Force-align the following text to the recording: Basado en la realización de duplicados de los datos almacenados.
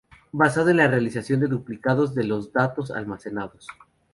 Basado 0.31 0.71
en 0.71 0.77
la 0.77 0.87
realización 0.87 1.41
de 1.41 1.47
duplicados 1.47 2.15
de 2.15 2.23
los 2.23 2.51
datos 2.51 2.89
almacenados. 2.89 3.67